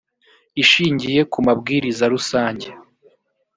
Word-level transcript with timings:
ishingiye 0.61 1.21
ku 1.31 1.39
mabwiriza 1.45 2.03
rusange 2.13 2.67